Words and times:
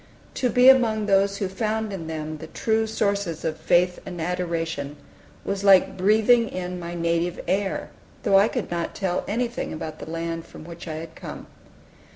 To 0.33 0.49
be 0.49 0.67
among 0.67 1.05
those 1.05 1.37
who 1.37 1.47
found 1.47 1.93
in 1.93 2.07
the 2.07 2.47
true 2.47 2.87
sources 2.87 3.45
of 3.45 3.55
faith 3.55 3.99
and 4.03 4.19
adoration, 4.19 4.95
was 5.45 5.63
like 5.63 5.95
breathing 5.95 6.49
in 6.49 6.79
my 6.79 6.95
native 6.95 7.39
air, 7.47 7.91
though 8.23 8.39
I 8.39 8.47
could 8.47 8.71
not 8.71 8.95
tell 8.95 9.23
anything 9.27 9.71
about 9.71 9.99
the 9.99 10.09
land 10.09 10.47
from 10.47 10.63
which 10.63 10.87
I 10.87 10.95
had 10.95 11.13
come. 11.13 11.45